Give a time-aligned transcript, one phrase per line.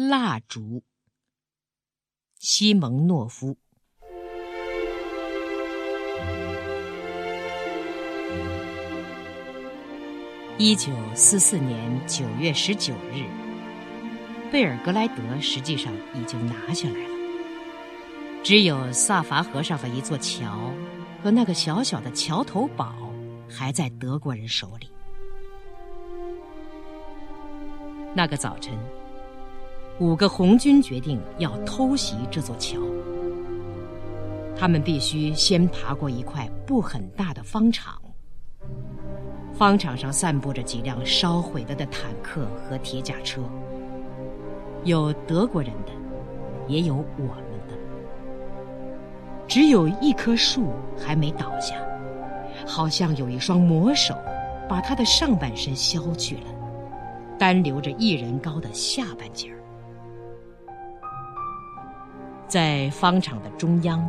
[0.00, 0.84] 蜡烛，
[2.38, 3.56] 西蒙诺夫。
[10.56, 13.24] 一九四四年九月十九日，
[14.52, 17.14] 贝尔格莱德实际上已经拿下来了，
[18.44, 20.72] 只有萨伐河上的一座桥
[21.24, 22.94] 和那个小小的桥头堡
[23.50, 24.88] 还在德国人手里。
[28.14, 28.78] 那个早晨。
[30.00, 32.78] 五个红军决定要偷袭这座桥。
[34.56, 38.00] 他们必须先爬过一块不很大的方场，
[39.52, 43.42] 方场上散布着几辆烧毁了的坦克和铁甲车，
[44.84, 45.92] 有德国人的，
[46.68, 47.76] 也有我们的。
[49.48, 51.76] 只有一棵树还没倒下，
[52.64, 54.14] 好像有一双魔手
[54.68, 56.44] 把它的上半身削去了，
[57.36, 59.57] 单留着一人高的下半截儿。
[62.48, 64.02] 在方场的中央，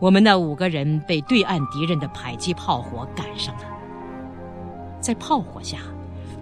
[0.00, 3.64] 我们那五个人被对岸敌人的迫击炮火赶上了。
[4.98, 5.78] 在炮火下，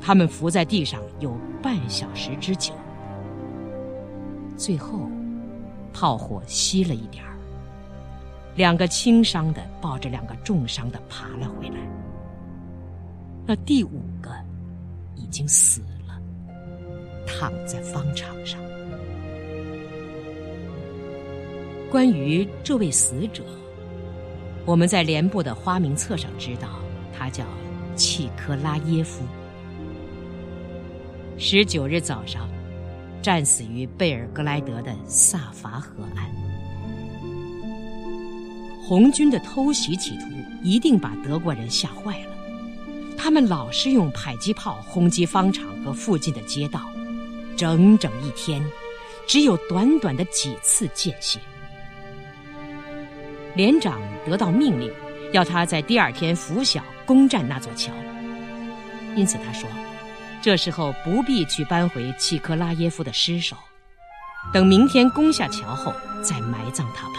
[0.00, 2.72] 他们伏在地上有半小时之久。
[4.56, 5.10] 最后，
[5.92, 7.36] 炮火熄了一点儿，
[8.54, 11.76] 两个轻伤的抱着两个重伤的爬了回来。
[13.44, 14.30] 那第五个
[15.16, 16.18] 已经死了，
[17.26, 18.65] 躺在方场上。
[21.90, 23.44] 关于这位死者，
[24.64, 26.80] 我们在连部的花名册上知道，
[27.16, 27.44] 他叫
[27.94, 29.24] 契科拉耶夫。
[31.38, 32.48] 十九日早上，
[33.22, 36.28] 战死于贝尔格莱德的萨伐河岸。
[38.82, 40.26] 红军的偷袭企图
[40.62, 42.32] 一定把德国人吓坏了，
[43.16, 46.80] 他们老是用迫击炮轰击方场和附近的街道，
[47.56, 48.60] 整整一天，
[49.26, 51.38] 只有短短的几次间歇。
[53.56, 54.92] 连长得到命令，
[55.32, 57.90] 要他在第二天拂晓攻占那座桥。
[59.16, 59.66] 因此他说
[60.42, 63.56] ：“这时候不必去搬回契科拉耶夫的尸首，
[64.52, 65.90] 等明天攻下桥后
[66.22, 67.14] 再埋葬他吧。”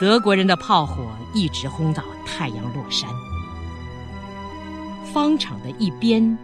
[0.00, 3.10] 德国人的炮火一直轰到太阳落山。
[5.12, 6.38] 方场的一边，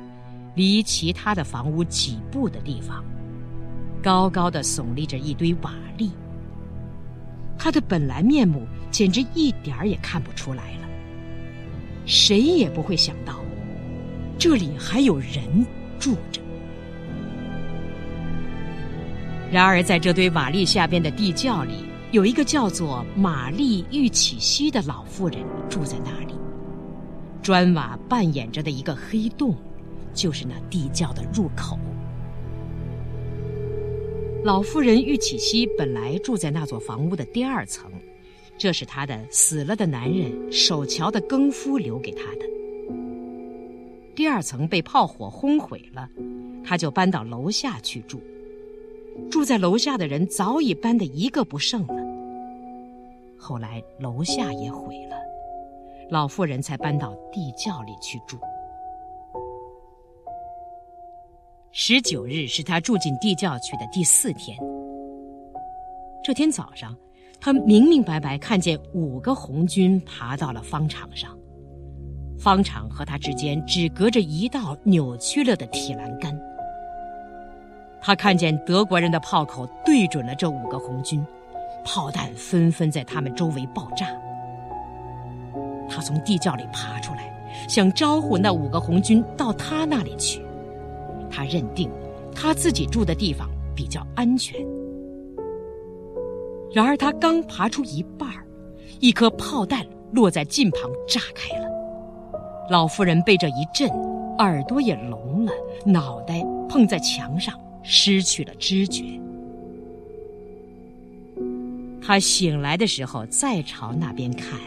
[0.54, 3.02] 离其他的房屋几步的地方，
[4.02, 6.10] 高高的耸立着一堆瓦砾。
[7.58, 10.88] 他的本来面目简直一点儿也看不出来了。
[12.06, 13.40] 谁也不会想到，
[14.38, 15.66] 这里还有人
[15.98, 16.40] 住着。
[19.50, 26.34] 然而，在这堆瓦砾下边的地窖里，有一个叫做玛丽·玉启西的老妇人住在那里。
[27.42, 29.56] 砖瓦扮演着的一个黑洞，
[30.12, 31.78] 就是那地窖的入口。
[34.48, 37.92] 老妇人玉启西本来住在那座房屋的第二层，
[38.56, 42.46] 这是她的死了的男人守桥的更夫留给她的。
[44.16, 46.08] 第二层被炮火轰毁了，
[46.64, 48.22] 他就搬到楼下去住。
[49.30, 52.02] 住在楼下的人早已搬得一个不剩了。
[53.36, 55.16] 后来楼下也毁了，
[56.08, 58.38] 老妇人才搬到地窖里去住。
[61.70, 64.56] 十九日是他住进地窖去的第四天。
[66.24, 66.96] 这天早上，
[67.38, 71.36] 他明明白白看见五个红军爬到了方场上，
[72.38, 76.36] 方场和他之间只隔着一道扭曲了的铁栏杆。
[78.00, 81.24] 他看见德国人的炮口对准了这五个红军，
[81.84, 84.06] 炮弹纷纷在他们周围爆炸。
[85.88, 87.30] 他从地窖里爬出来，
[87.68, 90.40] 想招呼那五个红军到他那里去。
[91.30, 91.90] 他认定，
[92.34, 94.60] 他自己住的地方比较安全。
[96.72, 98.44] 然而，他刚爬出一半儿
[99.00, 101.68] 一颗炮弹落在近旁，炸开了。
[102.70, 103.88] 老妇人被这一震，
[104.38, 105.52] 耳朵也聋了，
[105.86, 109.18] 脑袋碰在墙上，失去了知觉。
[112.02, 114.58] 他醒来的时候，再朝那边看，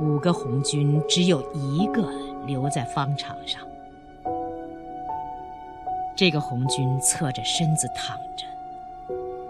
[0.00, 2.12] 五个红军只有一个
[2.46, 3.60] 留在方场上。
[6.16, 8.46] 这个红军侧着身子躺着，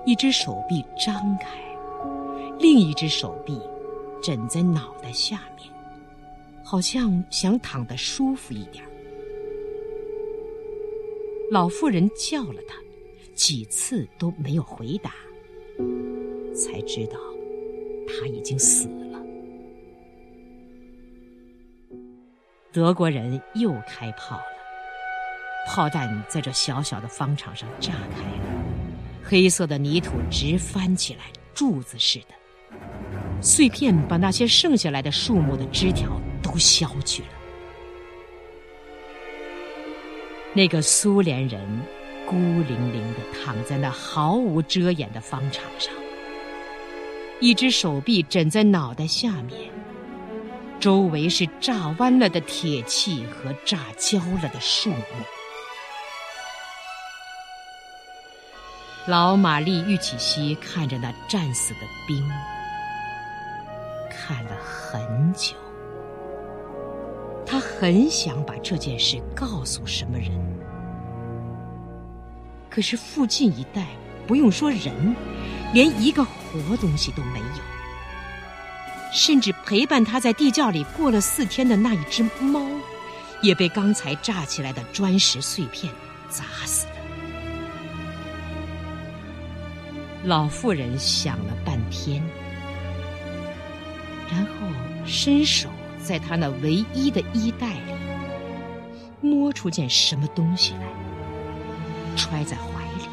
[0.05, 1.49] 一只手臂张开，
[2.59, 3.61] 另一只手臂
[4.21, 5.71] 枕在脑袋下面，
[6.65, 8.85] 好像想躺得舒服一点。
[11.53, 12.75] 老妇人叫了他，
[13.33, 15.13] 几次都没有回答，
[16.53, 17.17] 才知道
[18.09, 19.23] 他已经死了。
[22.73, 24.56] 德国人又开炮了。
[25.67, 28.65] 炮弹在这小小的方场上炸开了，
[29.23, 31.25] 黑色的泥土直翻起来，
[31.55, 32.35] 柱子似的。
[33.43, 37.29] 碎片把那些剩下来的树木的枝条都削去了。
[40.55, 41.61] 那个苏联人
[42.27, 45.93] 孤零零的躺在那毫无遮掩的方场上，
[47.41, 49.71] 一只手臂枕在脑袋下面，
[50.81, 54.97] 周围是炸弯了的铁器和炸焦了的树木。
[59.09, 62.29] 老玛丽·玉起西看着那战死的兵。
[64.11, 65.55] 看了很久，
[67.47, 70.33] 他很想把这件事告诉什么人，
[72.69, 73.87] 可是附近一带
[74.27, 75.15] 不用说人，
[75.73, 77.63] 连一个活东西都没有，
[79.13, 82.61] 甚至陪伴他在地窖里过了四天的那一只猫，
[83.41, 85.93] 也被刚才炸起来的砖石碎片
[86.29, 86.87] 砸死。
[90.27, 92.21] 老妇人想了半天。
[94.29, 94.51] 然后
[95.07, 95.69] 伸手
[96.03, 97.93] 在他那唯一的衣袋里
[99.21, 100.81] 摸出件什么东西来，
[102.17, 103.09] 揣在怀里，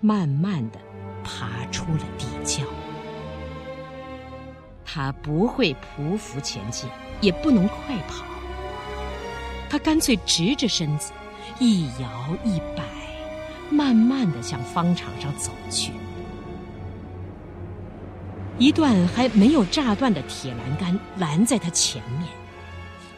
[0.00, 0.78] 慢慢的
[1.22, 2.64] 爬出了地窖。
[4.84, 6.90] 他不会匍匐前进，
[7.20, 8.24] 也不能快跑，
[9.70, 11.12] 他干脆直着身子，
[11.60, 12.82] 一摇一摆，
[13.70, 15.92] 慢慢的向方场上走去。
[18.58, 22.28] 一段还没有炸断的铁栏杆拦在他前面，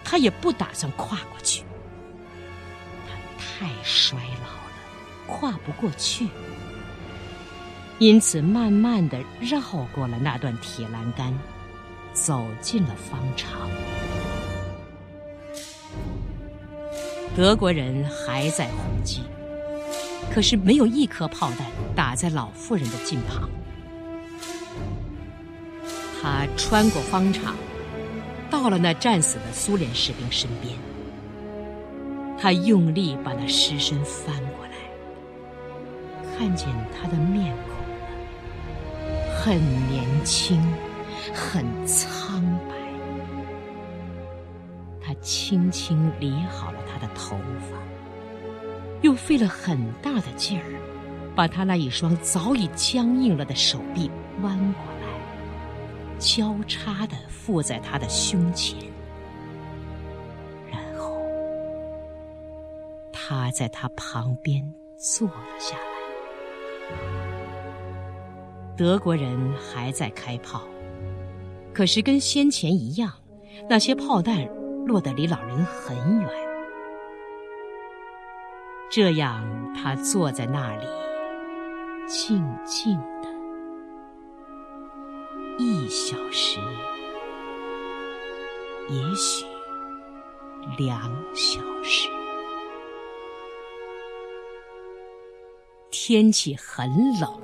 [0.04, 1.64] 他也不打算跨过去。
[3.08, 4.62] 他太衰老了，
[5.26, 6.28] 跨不过去，
[7.99, 9.60] 因此慢慢的绕
[9.93, 11.37] 过了那段铁栏杆，
[12.12, 13.69] 走进了方场。
[17.34, 19.22] 德国人还在轰击，
[20.32, 23.50] 可是没有一颗炮弹打在老妇人的近旁。
[26.23, 27.55] 他穿过方场，
[28.50, 30.75] 到了那战死的苏联士兵身边。
[32.38, 34.73] 他用力把那尸身翻过来，
[36.37, 37.96] 看见他的面孔了
[39.38, 39.58] 很
[39.88, 40.61] 年轻，
[41.35, 42.75] 很苍白。
[45.05, 47.37] 他轻轻理好了他的头
[47.70, 47.76] 发，
[49.02, 50.64] 又费了很大的劲儿，
[51.34, 54.10] 把他那一双早已僵硬了的手臂
[54.43, 55.08] 弯过来。
[56.19, 58.78] 交叉的附在他的胸前，
[60.70, 61.20] 然后
[63.12, 64.64] 他在他旁边
[64.96, 65.82] 坐了下来。
[68.76, 70.62] 德国人还在开炮，
[71.75, 73.12] 可是跟先前一样，
[73.69, 74.46] 那些炮弹
[74.87, 76.31] 落得离老人很远。
[78.94, 79.43] 这样，
[79.75, 80.85] 他坐在那里，
[82.06, 83.29] 静静的。
[85.56, 86.61] 一小时，
[88.91, 89.47] 也许
[90.77, 92.11] 两小时。
[95.91, 97.41] 天气很冷，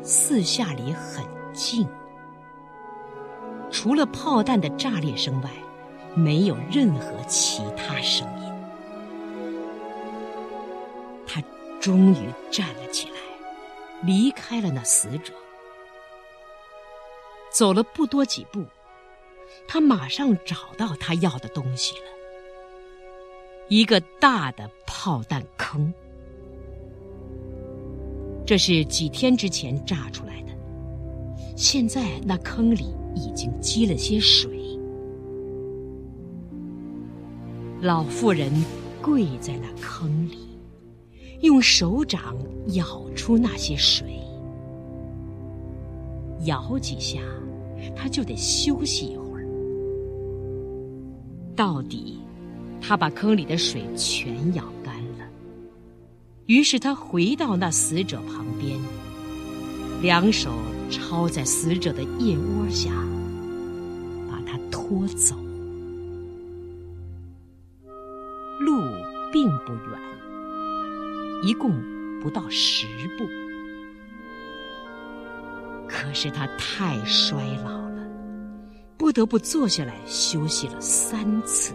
[0.00, 1.84] 四下里很静，
[3.68, 5.50] 除了炮弹的炸裂声外，
[6.14, 8.51] 没有任何其他声音。
[11.82, 13.16] 终于站了起来，
[14.04, 15.34] 离开了那死者。
[17.50, 18.64] 走了不多几步，
[19.66, 22.04] 他马上找到他要的东西了——
[23.66, 25.92] 一个大的炮弹坑。
[28.46, 30.52] 这是几天之前炸出来的，
[31.56, 34.48] 现在那坑里已经积了些水。
[37.80, 38.52] 老妇人
[39.02, 40.51] 跪在那坑里，
[41.42, 42.36] 用手掌
[42.68, 44.18] 舀出那些水。
[46.44, 47.20] 舀几下，
[47.94, 49.46] 他就得休息一会儿。
[51.54, 52.18] 到底，
[52.80, 55.26] 他把坑里的水全舀干了。
[56.46, 58.76] 于是他回到那死者旁边，
[60.00, 60.50] 两手
[60.90, 62.90] 抄在死者的腋窝下，
[64.28, 65.36] 把他拖走。
[68.60, 68.80] 路
[69.32, 70.00] 并不远，
[71.42, 71.72] 一共
[72.20, 72.86] 不到十
[73.18, 73.24] 步。
[75.88, 78.08] 可是他太衰老了，
[78.96, 81.74] 不得不坐下来休息了三次。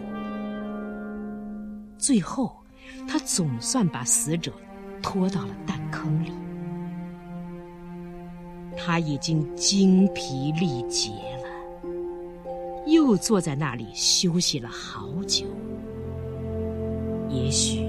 [1.96, 2.56] 最后，
[3.06, 4.52] 他总算把死者
[5.02, 6.32] 拖到了弹坑里。
[8.76, 11.10] 他已经精疲力竭
[11.42, 11.48] 了，
[12.86, 15.46] 又坐在那里休息了好久。
[17.28, 17.84] 也许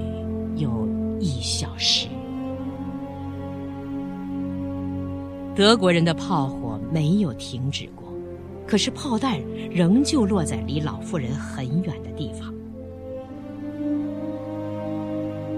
[0.55, 0.87] 有
[1.19, 2.07] 一小时。
[5.55, 8.13] 德国人的炮火没有停止过，
[8.65, 12.53] 可是炮弹仍旧落在离老妇人很远的地方。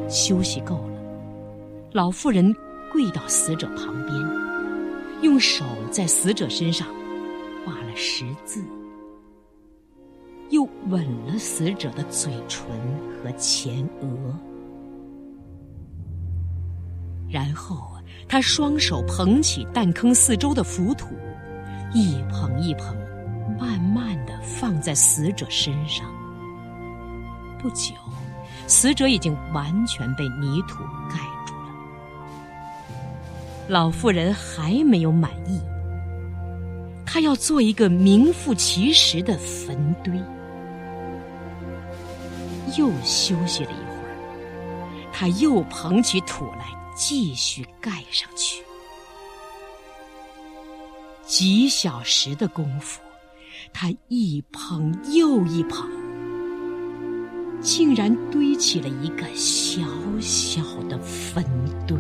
[0.10, 1.00] 休息够了，
[1.94, 2.53] 老妇人
[2.91, 4.15] 跪到死者旁边，
[5.22, 6.88] 用手在死者身上
[7.63, 8.63] 画了十字。
[10.50, 12.65] 又吻了死者的嘴唇
[13.24, 14.36] 和前额，
[17.32, 17.92] 然后
[18.28, 21.16] 他双手捧起弹坑四周的浮土，
[21.94, 22.96] 一捧一捧，
[23.58, 26.06] 慢慢的放在死者身上。
[27.58, 27.94] 不久，
[28.68, 31.70] 死者已经完全被泥土盖住了。
[33.70, 35.62] 老妇人还没有满意，
[37.06, 40.22] 她要做一个名副其实的坟堆。
[42.78, 44.16] 又休息了一会儿，
[45.12, 46.68] 他又捧起土来
[47.01, 48.63] 继续盖上去。
[51.25, 53.01] 几小时的功夫，
[53.74, 55.89] 他一捧又一捧，
[57.60, 59.81] 竟然堆起了一个小
[60.20, 61.43] 小的坟
[61.88, 61.98] 堆。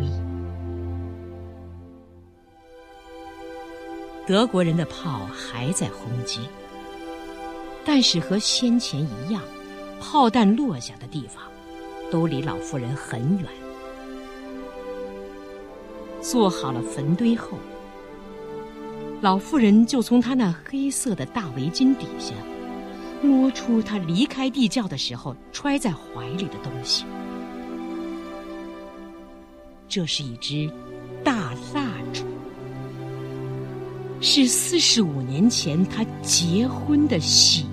[4.27, 6.41] 德国人的炮还在轰击，
[7.83, 9.41] 但是和先前一样。
[9.99, 11.43] 炮弹落下的地方，
[12.11, 13.47] 都离老妇人很远。
[16.21, 17.57] 做好了坟堆后，
[19.21, 22.33] 老妇人就从她那黑色的大围巾底下，
[23.21, 27.05] 摸出她离开地窖的时候揣在怀里的东西。
[29.87, 30.71] 这是一支
[31.23, 32.23] 大蜡烛，
[34.21, 37.65] 是四十五年前她结婚的喜。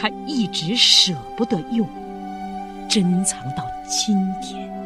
[0.00, 1.84] 他一直舍不得用，
[2.88, 4.77] 珍藏到今天。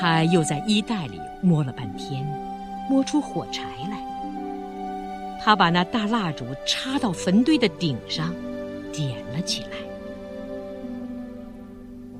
[0.00, 2.24] 他又在衣袋里摸了半天，
[2.88, 3.98] 摸出火柴来。
[5.42, 8.32] 他把那大蜡烛插到坟堆的顶上，
[8.92, 9.70] 点了起来。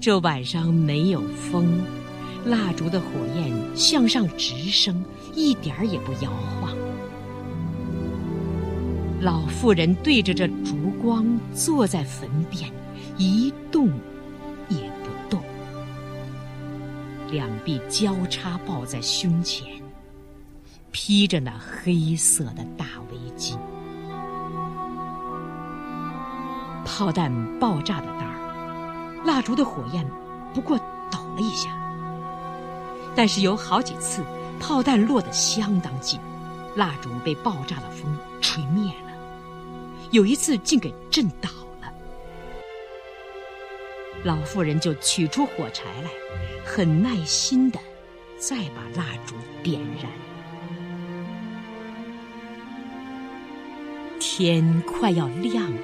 [0.01, 1.81] 这晚上没有风，
[2.47, 3.07] 蜡烛的火
[3.37, 5.05] 焰向上直升，
[5.35, 6.31] 一点儿也不摇
[6.61, 6.77] 晃。
[9.21, 12.69] 老妇人对着这烛光坐在坟边，
[13.17, 13.89] 一动
[14.69, 14.98] 也不，
[17.31, 19.67] 两臂交叉抱在胸前，
[20.91, 23.57] 披着那黑色的大围巾。
[26.85, 30.05] 炮弹爆炸的当儿，蜡烛的火焰
[30.55, 30.79] 不过
[31.11, 31.71] 抖了一下，
[33.15, 34.23] 但是有好几次
[34.59, 36.19] 炮弹落得相当近，
[36.75, 39.13] 蜡烛被爆炸的风吹灭了。
[40.11, 41.51] 有一次竟给震倒，
[44.25, 46.11] 老妇人就取出火柴来，
[46.65, 47.79] 很耐心的
[48.37, 50.11] 再把蜡烛点燃。
[54.21, 55.81] 天快要亮了，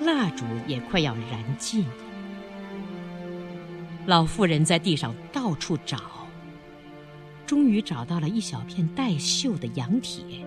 [0.00, 1.94] 蜡烛也快要燃尽了。
[4.06, 5.98] 老妇人在地上到处找，
[7.46, 10.46] 终于找到了一小片带锈的羊铁。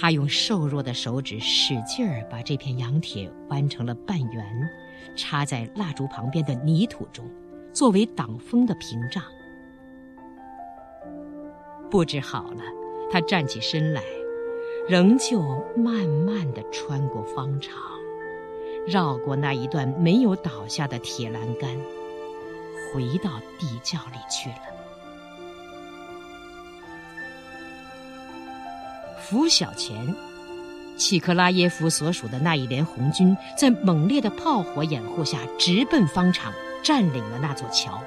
[0.00, 4.70] 他用瘦弱的手指使劲儿把这片羊铁弯成了半圆，
[5.16, 7.28] 插在蜡烛旁边的泥土中，
[7.72, 9.20] 作为挡风的屏障。
[11.90, 12.62] 布置好了，
[13.10, 14.00] 他站起身来，
[14.88, 15.42] 仍旧
[15.76, 17.74] 慢慢地穿过方场，
[18.86, 21.76] 绕过那一段没有倒下的铁栏杆，
[22.94, 24.77] 回到地窖里去了。
[29.30, 30.14] 拂晓前，
[30.96, 36.50] 契克拉耶夫所属的那一连红军在猛烈的炮火掩护下，直奔方场，
[36.82, 38.02] 占领了那座桥。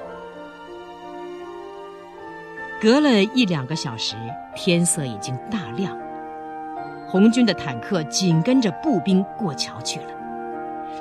[2.80, 4.16] 隔了一两个小时，
[4.56, 5.96] 天色已经大亮，
[7.06, 10.06] 红军的坦克紧跟着步兵过桥去了。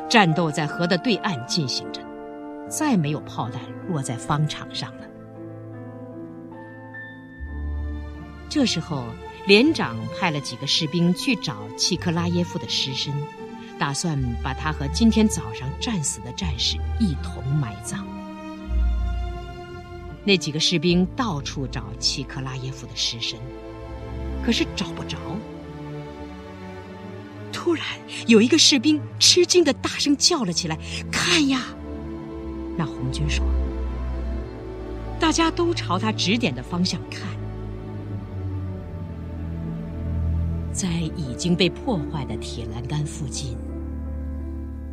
[0.08, 2.00] 战斗在河的对岸进行着，
[2.70, 3.60] 再没有炮弹
[3.90, 5.04] 落在方场上了。
[8.48, 9.06] 这时候。
[9.48, 13.14] 连长派了几个士兵去找契克拉耶夫的尸身，
[13.80, 18.06] 打算把他和今天早上战死的战士一同埋葬。
[20.24, 23.40] 那几个士兵到处找契克拉耶夫的尸身，
[24.46, 25.18] 可是找不着。
[27.52, 27.84] 突然，
[28.28, 30.78] 有一个士兵吃惊的大声叫了起来
[31.12, 31.64] ：“看呀！”
[32.78, 33.44] 那红军说
[35.20, 37.22] ：“大家都朝他指点的方向看。”
[40.82, 43.56] 在已经被破坏的铁栏杆附近，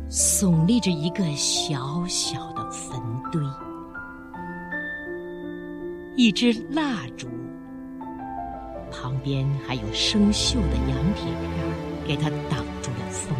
[0.07, 3.41] 耸立着一个小小的坟堆，
[6.15, 7.27] 一支蜡烛，
[8.91, 11.49] 旁边还有生锈的羊铁片
[12.05, 13.35] 给它挡住了风。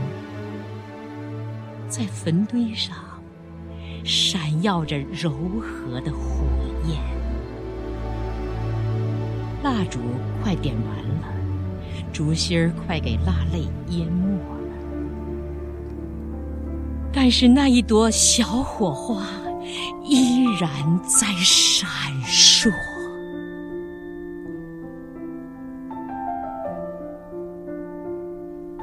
[1.87, 2.95] 在坟堆上，
[4.03, 5.29] 闪耀着柔
[5.61, 6.47] 和的火
[6.87, 6.99] 焰。
[9.61, 9.99] 蜡烛
[10.41, 11.38] 快点完了。
[12.11, 14.41] 烛芯儿快给蜡泪淹没了，
[17.13, 19.25] 但是那一朵小火花
[20.03, 20.69] 依然
[21.03, 21.89] 在闪
[22.25, 22.69] 烁。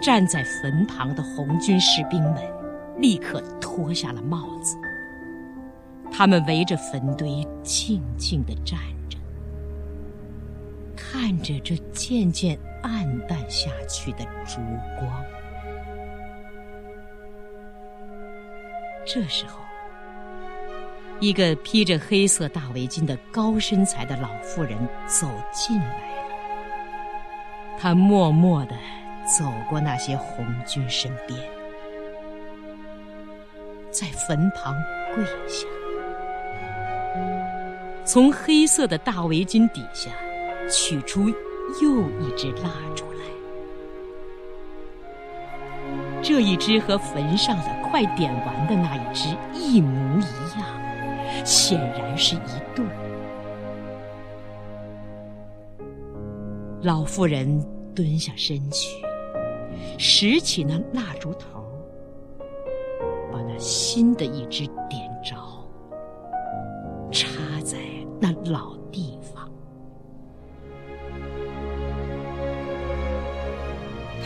[0.00, 2.37] 站在坟旁的红军士兵们
[2.97, 4.76] 立刻脱下了帽子，
[6.12, 8.78] 他们围着坟堆静静地站
[9.09, 9.18] 着，
[10.95, 12.56] 看着这渐渐。
[12.86, 14.60] 暗淡下去的烛
[14.96, 15.24] 光。
[19.04, 19.60] 这时候，
[21.18, 26.26] 一个披着黑色大围巾的高身材的老妇人走进来了。
[27.76, 28.76] 她默默地
[29.26, 31.38] 走过那些红军身边，
[33.90, 34.74] 在坟旁
[35.14, 35.66] 跪下，
[38.04, 40.10] 从黑色的大围巾底下
[40.70, 41.32] 取出。
[41.80, 43.18] 又一支蜡烛来，
[46.23, 52.85] 这一支和坟上的快点完的那一支一模一样，显然是一对。
[56.82, 59.04] 老妇人蹲下身去，
[59.99, 61.64] 拾起那蜡烛头，
[63.32, 65.35] 把那新的一支点着，
[67.11, 67.28] 插
[67.64, 67.78] 在
[68.20, 68.76] 那老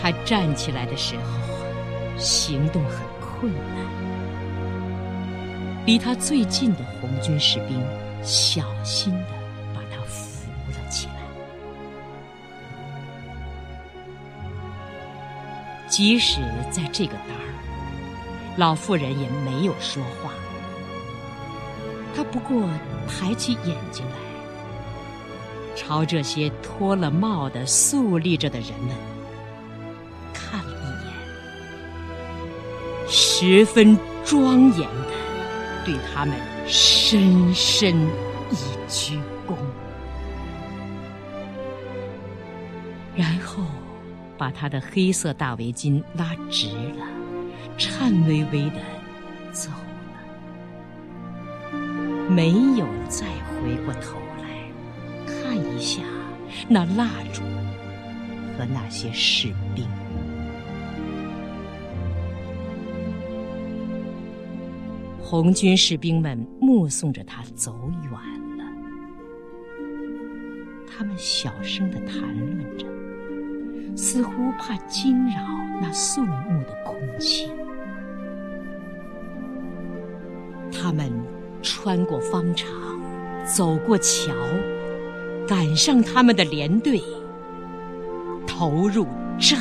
[0.00, 1.22] 他站起来的时候，
[2.18, 3.60] 行动很困难。
[5.86, 7.82] 离他最近的红军士兵
[8.22, 9.28] 小心的
[9.74, 11.14] 把他扶了起来。
[15.88, 20.32] 即使在这个当儿，老妇人也没有说话。
[22.14, 22.68] 她不过
[23.08, 24.16] 抬起眼睛来，
[25.74, 28.94] 朝这些脱了帽的肃立着的人们。
[33.42, 35.12] 十分庄严的
[35.82, 36.34] 对他们
[36.66, 37.96] 深深
[38.50, 39.56] 一鞠躬，
[43.16, 43.64] 然后
[44.36, 46.66] 把他的黑色大围巾拉直
[46.98, 47.06] 了，
[47.78, 48.76] 颤巍巍的
[49.52, 49.70] 走
[51.72, 51.78] 了，
[52.28, 54.50] 没有再回过头来
[55.26, 56.02] 看一下
[56.68, 57.40] 那蜡烛
[58.58, 59.59] 和那些士兵。
[65.30, 68.10] 红军士兵们目送着他走远
[68.58, 68.64] 了，
[70.88, 72.84] 他们小声的谈论着，
[73.96, 75.36] 似乎怕惊扰
[75.80, 77.48] 那肃穆的空气。
[80.72, 81.08] 他们
[81.62, 82.68] 穿过方场，
[83.46, 84.34] 走过桥，
[85.46, 87.00] 赶上他们的连队，
[88.48, 89.06] 投入
[89.38, 89.56] 战。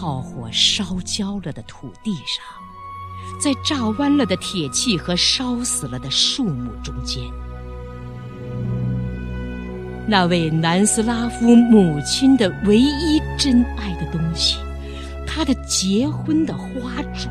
[0.00, 2.42] 炮火烧焦了的土地上，
[3.38, 7.22] 在炸弯了的铁器和烧死了的树木中间，
[10.08, 14.56] 那位南斯拉夫母亲的唯一珍爱的东西，
[15.26, 17.28] 她的结婚的花烛，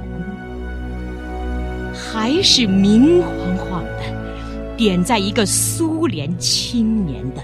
[1.96, 7.42] 还是明晃晃的点在一个苏联青年的。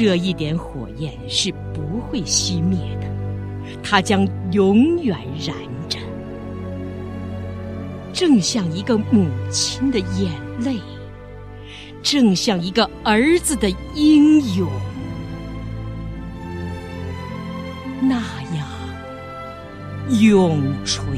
[0.00, 3.08] 这一点火焰是不会熄灭的，
[3.82, 5.56] 它将永远燃
[5.88, 5.98] 着，
[8.12, 10.30] 正像一个母亲的眼
[10.60, 10.78] 泪，
[12.00, 14.68] 正像一个儿子的英勇，
[18.00, 18.22] 那
[18.56, 18.68] 样
[20.20, 21.08] 永垂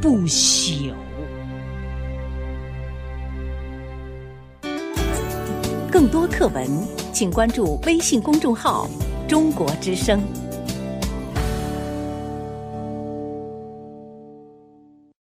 [0.00, 0.92] 不朽。
[5.90, 7.03] 更多课文。
[7.14, 8.88] 请关注微信公众号
[9.28, 10.20] “中国之声”。